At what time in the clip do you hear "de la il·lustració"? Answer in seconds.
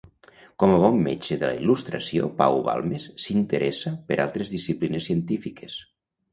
1.43-2.31